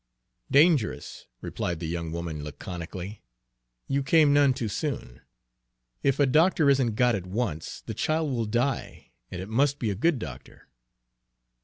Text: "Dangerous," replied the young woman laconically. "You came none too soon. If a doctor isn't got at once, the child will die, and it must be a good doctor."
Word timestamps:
"Dangerous," 0.49 1.27
replied 1.41 1.79
the 1.79 1.85
young 1.85 2.11
woman 2.11 2.43
laconically. 2.43 3.21
"You 3.87 4.01
came 4.01 4.33
none 4.33 4.51
too 4.55 4.67
soon. 4.67 5.21
If 6.01 6.19
a 6.19 6.25
doctor 6.25 6.71
isn't 6.71 6.95
got 6.95 7.13
at 7.13 7.27
once, 7.27 7.83
the 7.85 7.93
child 7.93 8.31
will 8.31 8.45
die, 8.45 9.11
and 9.29 9.39
it 9.39 9.47
must 9.47 9.77
be 9.77 9.91
a 9.91 9.93
good 9.95 10.17
doctor." 10.17 10.69